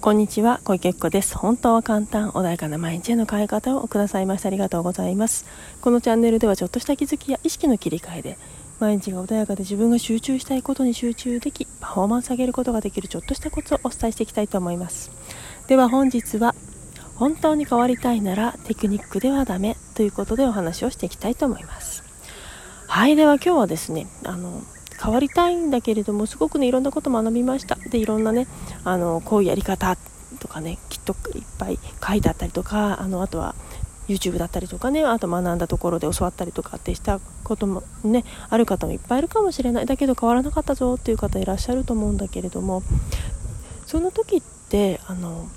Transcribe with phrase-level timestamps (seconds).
[0.00, 1.36] こんにちは、小池子です。
[1.36, 5.44] 本当は簡単、穏やかな毎日への変え方をくださいましてありがとうございます。
[5.82, 8.38] このチャンネルではちょっとした気づきや意識の切り替えで、
[8.78, 15.10] 毎日が穏やかで自分が集中したいことに集中でき、パフォーマンス上げることができるちょっとしたコツをお伝えしていきたいと思います。
[15.66, 16.54] では本日は、
[17.16, 22.04] 本当に変わりたいならテクニックではダメということでお話をしていきたいと思います。
[22.86, 24.62] はい、では今日はですね、あの、
[25.02, 27.76] 変わりたいんだけれどもすごくねいろんなこと学びました。
[27.76, 28.46] でいろんなね
[28.84, 29.96] あのこういうやり方
[30.38, 33.54] とかねきっといっぱい書いてあったりとかあのあとは
[34.08, 39.86] YouTube だったりとかねあと学んだところで教わったりとかってしたこともねある方もいっぱいいるかもしれない。
[39.86, 42.82] だけど変わらなかったぞっていう方いらっしゃると思うんだけれども
[43.86, 45.48] その時ってあの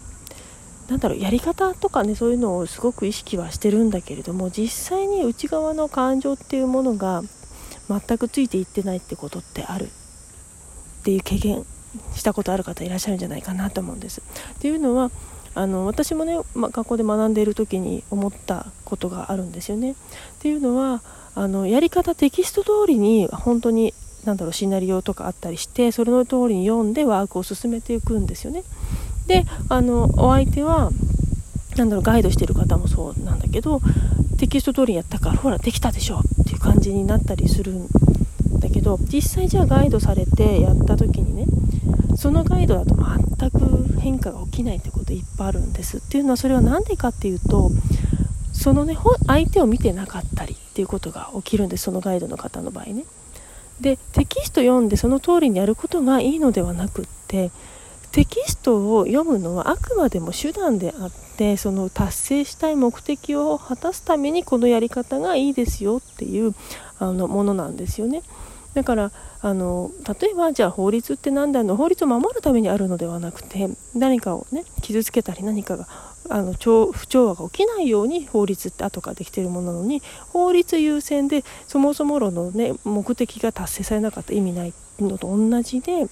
[0.89, 7.23] なんだろうやり方とかねそういうのをすごく意識はしてるんだけれども実際に内側の感情っていうものが
[7.89, 11.65] 全くついていってないってことってあるっていう経験
[12.15, 14.21] したことある方いらっしゃるんじゃないかなと思うんです。
[14.21, 15.11] っていうのは
[15.55, 19.91] あの私もね、ま、学校で学んでいる時に思ったことがあるんですよね。
[19.91, 19.95] っ
[20.39, 21.01] ていうのは
[21.35, 23.93] あのやり方テキスト通りに本当に
[24.25, 28.63] なんだろうシナリオとかあったりしてそれの通りに読んでワークを進めていくんですよね。
[29.27, 30.91] であのお相手は
[31.77, 33.81] なんだろうガイドしてる方もそうなんだけど
[34.43, 37.87] テキスト通りにやったからほらできたでしょっていう感じになったりするん
[38.59, 41.45] だけど実際じゃあガイドされてやった時にね
[42.17, 45.99] そのガイドだと全く変化が起きないってこといっぱいあるんです。
[45.99, 47.71] っていうのはそれは何でかっていうと
[48.51, 53.05] そのね相手を見てなかったりっていうことが起きるんですそのガイドの方の場合ね。
[53.79, 57.49] でテキスト読んでその通りにやることがいいのではなくって
[58.13, 66.53] テキストを読むのはあくまでも手段であってその達成したい目的を果たすためにこのやり方がいいですよっていう
[66.99, 68.21] あのものなんですよね。
[68.75, 69.11] だから
[69.41, 75.87] あの例えばじゃあ法律って何だの法律を守るためにあるのではなくて何かをね傷つけたり何かが
[76.29, 86.07] あの不調和が起きないように法律って後からできているものなのに法律優先でそもそも論の、ね、目的が達成されなかった意味ないのと同じで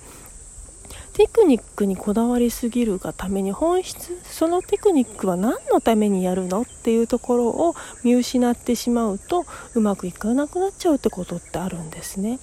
[1.13, 12.39] テクニックにこだわりすぎるがために本質そのテクニックは何のためにやるのっていうところを見失ってしまうとうまくいかなくなっちゃうってことってあるんですね。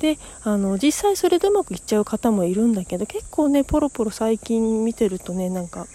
[0.00, 5.86] であの実際それでうまくいっちゃう方もいるんだけど結構ねポロポロ最近見てるとねなんか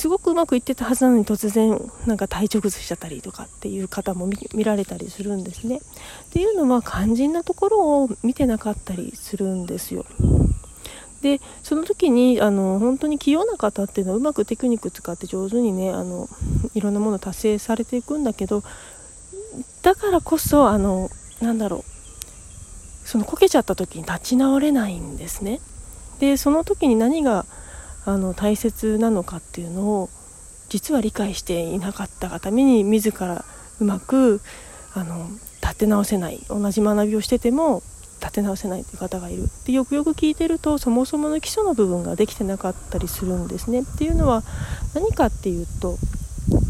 [0.00, 5.76] すごくうまくいってたはずなのに突然なんか体調崩しちゃったりとかっていう方も見られたりするんですね。
[5.76, 10.06] っていうのは肝心なところを見てなかったりするんですよ。
[11.22, 16.28] でその時にあの本当に器用な方っていうのはうまくテクニック使って上手にねあの
[16.74, 18.62] いろんなもの達成されていくんだけど
[19.82, 21.10] だからこそあの
[21.40, 21.84] なんだろ
[23.04, 25.60] うそのこけちゃった時に立ち直れないんですね。
[26.20, 27.44] でその時に何が
[28.04, 30.10] あの大切なのかっていうのを
[30.68, 33.44] 実は理解していなかったがために自ら
[33.80, 34.40] うまく
[34.94, 35.28] あの
[35.62, 37.82] 立て直せない同じ学びをしてても
[38.20, 44.42] 立て直せないという方がいるでよくよく聞いてるとそもそもの基礎の部分ができてなかったりするんですねっていうのは
[44.94, 45.96] 何かっていうと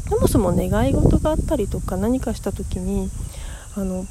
[0.08, 3.10] そもそも願い事があったりとか何かした時に
[3.76, 4.06] あの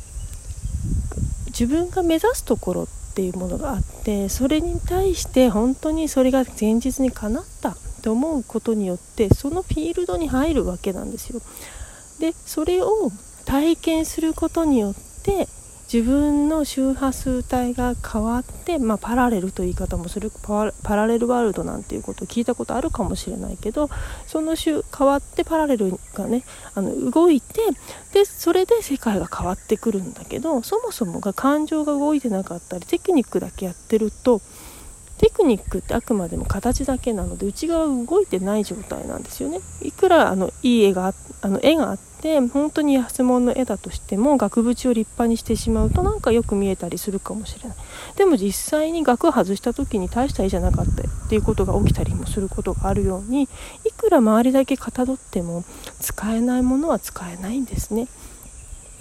[1.47, 11.41] 自分が目指すところっていうものがあってそれに対して本当にそれが現実にかなったと思うことによってそのフィールドに入るわけなんですよ。
[12.19, 13.11] でそれを
[13.45, 15.47] 体験することによって
[15.91, 23.89] 自分の周波数帯が変わって、まあ、パラレルという言い方もするパラレルワールドなんていうことを聞いたことあるかもしれないけど
[24.27, 26.43] その周変わってパラレルがね
[26.75, 27.61] あの動いて
[28.13, 34.41] でそれで世界が変わってくるんだけどそもそもが感情が動いてなかったりテクニックだけやってると
[35.19, 39.59] テクニックってあくまでも形だけなので内側動いてない状態なんですよね。
[39.81, 47.77] いくらあのいい絵があの絵があって本当に安物の絵だとしても額縁を立派にしてしまうとなんかよく見えたりするかもしれない。
[48.15, 55.65] でも実際に額外した時に大した絵じゃなかったっていうことが起きたりもすることがあるようにいくら周りだけかたどっても
[55.99, 58.07] 使えないものは使えないんですね。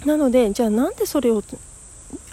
[0.05, 1.41] なのでじゃあなんでそれを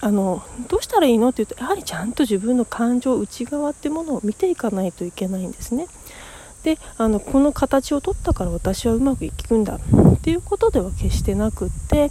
[0.01, 5.87] あのどうしたらいいのって言うとやはりちゃんと自分の感情内側ってものを見ていかないといけないんですね。
[6.63, 9.81] であのこの形を取ったから私はうまくいくんだっ
[10.21, 12.11] ていうことでは決してなくって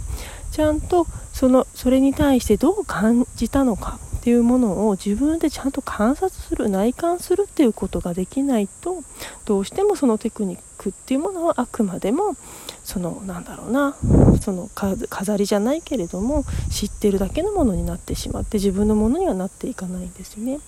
[0.50, 9.02] ちゃんとそのそれに対してどう感じたのかっていうものを自分でちゃんと観察する内観するっていうことができないと
[9.44, 12.36] どうしてもそのテクニックっていうものはあくまでも
[12.84, 13.96] そのなんだろうな
[14.40, 20.60] その飾りじゃないけれども知ってるだけのものになってしまって自分のものにはなっていかないんですよね。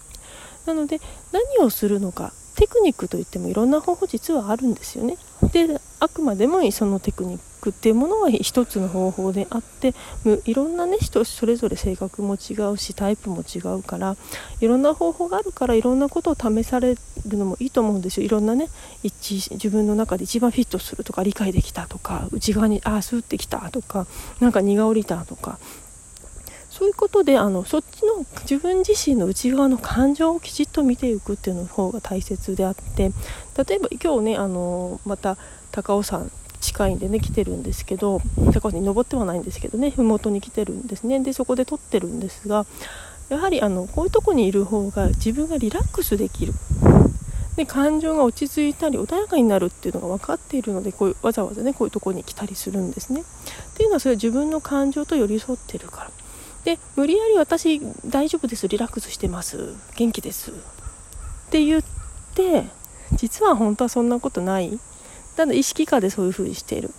[0.67, 1.01] なので
[1.33, 5.17] 何をするのかテクニックといってもいろんな方法実はあるんですよね
[5.53, 9.95] であくまでもそのテクニックっていうものは一つの方法であって
[10.45, 14.17] いろんなね人それぞれ性格も違うしタイプも違うから
[14.61, 16.97] いろんな方法があるからいろんなことを試され
[17.27, 18.27] るのもいいと思うんですよ。
[18.27, 18.69] いろんなね
[19.03, 24.07] 一自分の中で一番フィットするとか理解できたとか内側にああスーってきたとか
[24.41, 25.59] なんか荷が下りたとか
[26.79, 33.11] そういうことであのそっちの自分自身の内側の感情をきちっと見ていくっていうの方が大切であって
[33.67, 35.37] 例えば今日ねあのまた
[35.73, 38.21] 高尾山近いんでね来てるんですけど
[38.53, 41.21] 高尾に登ってはないんですけどね麓に来てるんですね。
[41.21, 42.67] でそこで撮ってるんですが
[43.29, 46.53] やはりあのこういうとこにいる方が自分がリラックスできる。
[47.57, 53.23] で感情が落ち着いたり穏やかになるっていうのが分かっているのでこういうわざわざねこういうとこに来たりするんですね。
[53.23, 53.25] っ
[53.77, 56.11] ていうのはそれは自分の感情と寄り添ってるから。
[56.65, 59.75] で無理やり私大丈夫ですリラックスしてます。
[59.97, 60.53] 元気です。
[60.53, 60.55] っ
[61.51, 61.83] て言っ
[62.35, 62.65] て
[63.15, 64.79] 実は本当はそんなことない。
[65.39, 66.91] ただ意識下でそういう風にしている。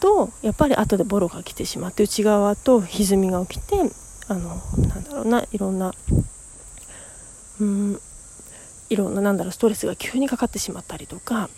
[0.00, 3.76] とやっぱり後でボロが来てしまって内側と歪みが起きて
[4.28, 4.56] あの
[4.88, 5.92] なんだろうないろんな
[7.60, 8.00] うん
[8.88, 11.50] いろんななんだろうストレスが急にかかってしまったりとか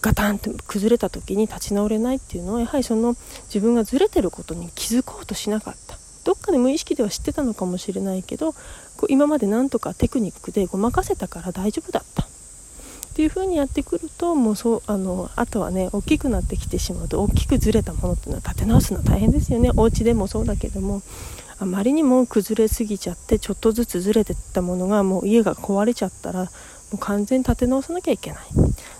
[0.00, 3.16] ガタンと崩れた時に立ち直れないっていうのはやはりその
[3.46, 5.98] 自分がずれてることに気づこうとしなかった。
[6.22, 8.58] どっかで無意識では知ってたのかもしれないけどこ
[9.02, 12.28] う今までなんとかテクニックでごまかせたから大丈夫だった。
[13.16, 19.70] っていう風にやってくるともうそうあのあとはね大きくなってきてしまうと大きくずれたものっていうのは立て直すのは大変ですよね。
[19.74, 21.00] お家でもそうだけども
[21.58, 26.48] あまりにも崩れすぎちゃってちょっとずつずれてったものがもう家が壊れちゃったらも
[26.92, 28.40] う完全に立て直さなきゃいけない。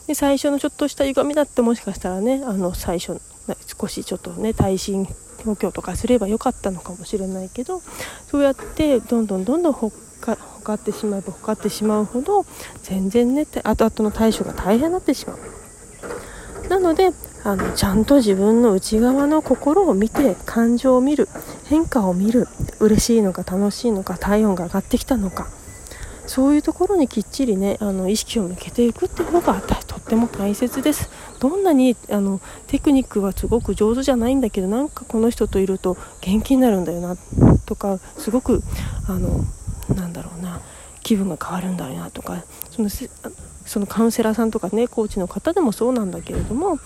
[0.07, 3.21] で最初のちょっとした歪みだってもしかしたらねあの最初
[3.81, 5.07] 少しちょっとね耐震
[5.45, 7.81] 補強とかすればよかったのかもしれないけど
[8.27, 9.91] そうやってどんどんどんどんほ
[10.21, 12.45] かほかってしまえばほかってしまうほど
[12.83, 15.39] 全然ね後々の対処が大変になってしまう。
[16.69, 17.13] なので
[17.45, 21.29] あのちゃんと自分の内側の心を見て感情を見る
[21.67, 22.49] 変化を見る
[22.81, 25.47] 嬉しいのか楽しいのか体温が上がってきたのか
[26.27, 29.61] そういうところにきっちりねあの意識を向けていくっていうのが
[30.07, 31.11] っても大切です。
[31.41, 37.17] どんなにあのテクニックはすごく上手じゃないんだけどなんかこの人といると元気になるんだよな
[37.67, 38.63] とかすごく
[39.09, 39.45] あの
[39.95, 40.61] なんだろうな
[41.03, 46.79] 気分が変わるんだよなとかそのそのカウンセラーさんとかねコーチの方でもそうなんだけれども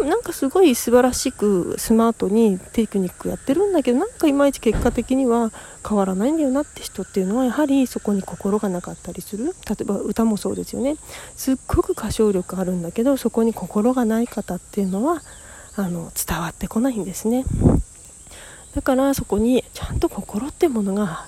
[0.00, 5.52] うんなんかすごい素晴らしくスマートにテクニックやってるんだけどなんかいまいち結果的には
[5.86, 9.46] 変わらないんだよなって人っていうのはやはりそこに心がなかったりする。
[9.46, 10.96] 例えば歌もそうですよね。
[11.36, 15.22] すっごく歌唱力あるんだけどそこに心がない方っていうのは
[15.76, 17.44] あの伝わってこないんですね。
[18.74, 21.26] だからそこにちゃんと心ってものが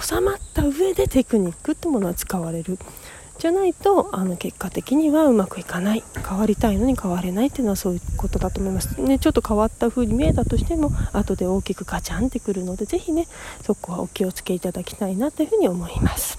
[0.00, 2.78] 収まった上でテクニックってものは使われる。
[3.38, 6.02] じゃないとあの結果的にはうまくいかない。
[6.28, 13.26] 変わりたいのに変われないっていうのはそういうことだと思います、ね、ちょっと変わった風に見えたとしても後で大きくガチャンってくるので是非ね
[13.62, 16.38] そこはお気をつけいただきたいなというふうに思います。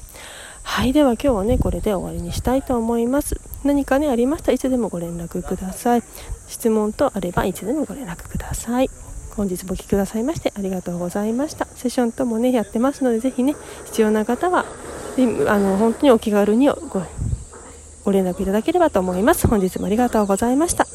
[0.64, 3.40] はいでは今日はねこれで終わりにしたいと思います。
[3.64, 6.04] 何かねありましたらいつでもご連絡ください。
[6.48, 8.90] 質問とあればいつでもご連絡ください。
[9.36, 11.68] 本日もお聴きくださいましてありがとうございました。
[11.76, 13.56] セッションともねやってますので是非ね
[13.86, 14.66] 必要な方は
[15.24, 17.02] あの本当にお気軽にご
[18.04, 19.48] ご連絡いただければと思います。
[19.48, 20.86] 本日もありがとうございました。